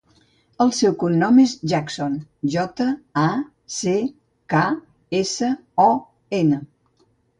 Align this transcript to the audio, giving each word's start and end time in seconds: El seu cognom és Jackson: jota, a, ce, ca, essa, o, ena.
El 0.63 0.71
seu 0.75 0.95
cognom 1.03 1.41
és 1.43 1.51
Jackson: 1.73 2.15
jota, 2.55 2.87
a, 3.25 3.27
ce, 3.75 3.93
ca, 4.55 4.63
essa, 5.23 5.55
o, 5.85 5.91
ena. 6.41 6.63